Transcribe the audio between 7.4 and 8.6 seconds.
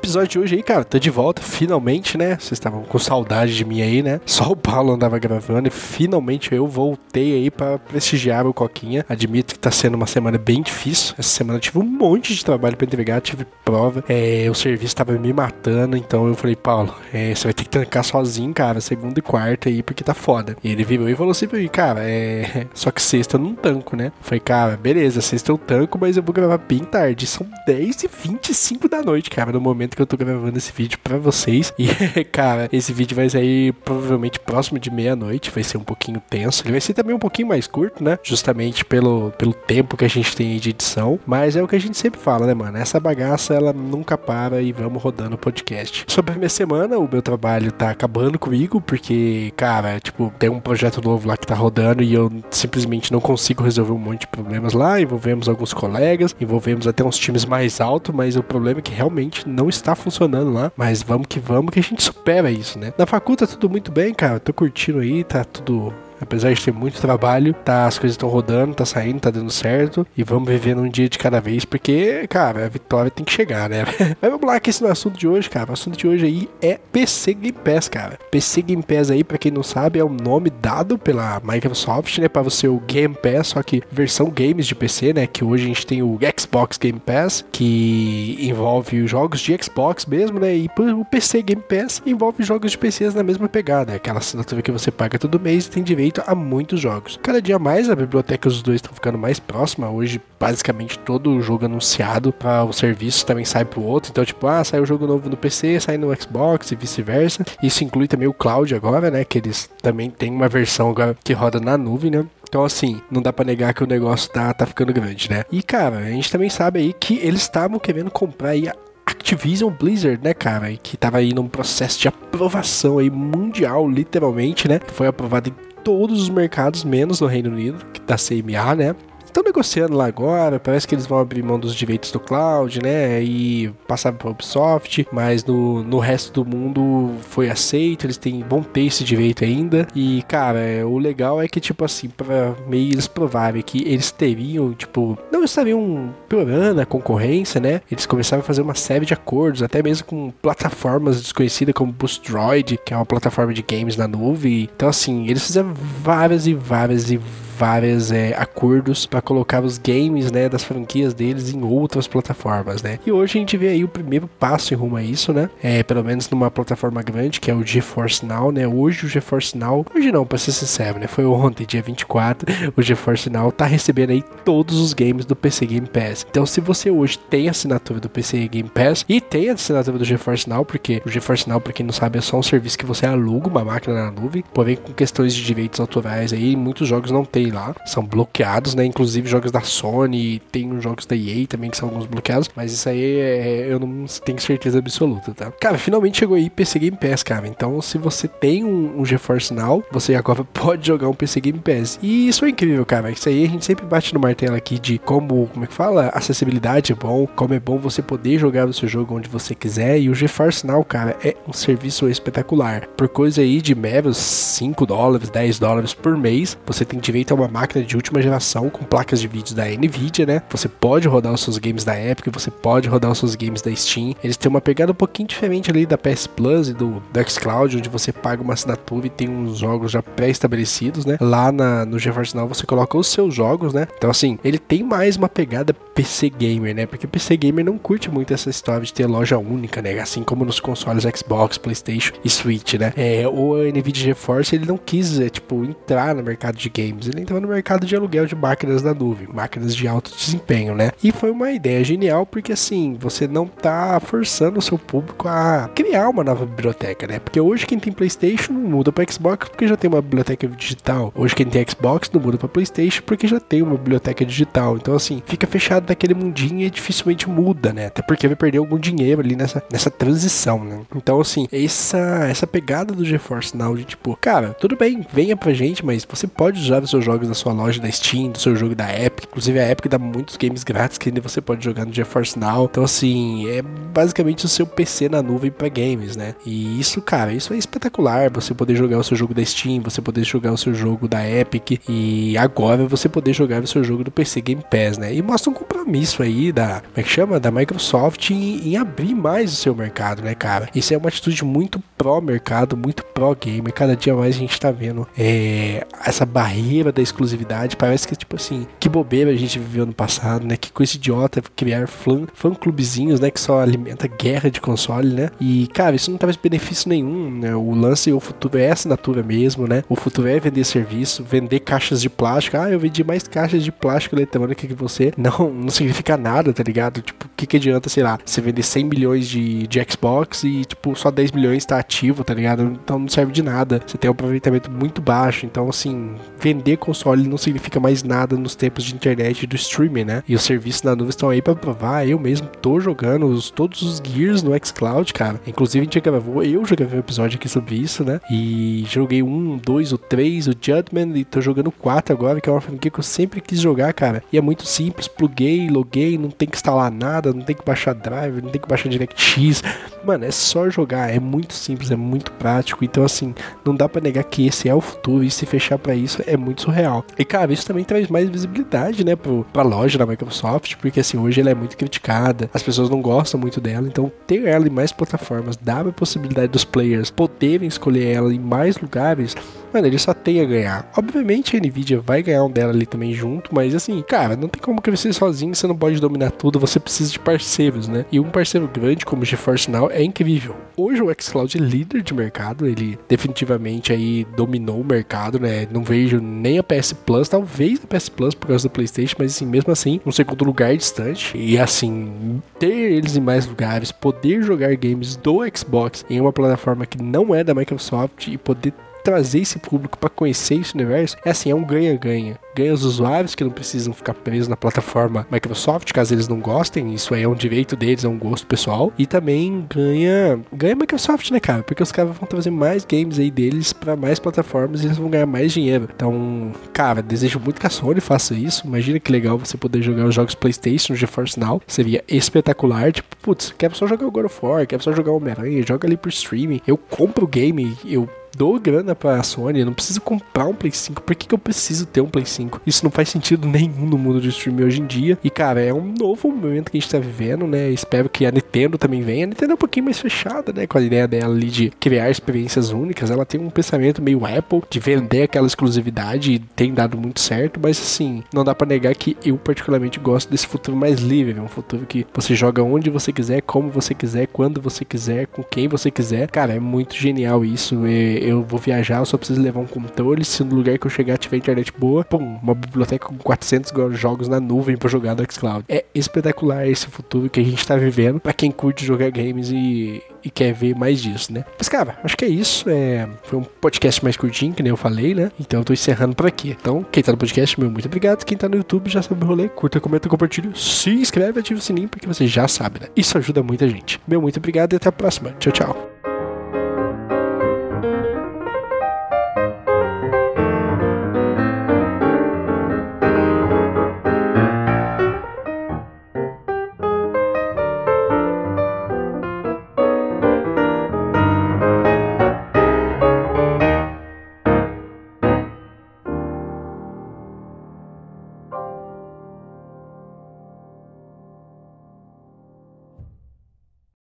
para prestigiar o